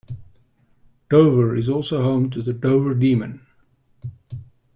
Dover 1.11 1.55
is 1.55 1.69
also 1.69 2.01
home 2.01 2.31
to 2.31 2.41
the 2.41 2.53
Dover 2.53 2.95
Demon. 2.95 3.45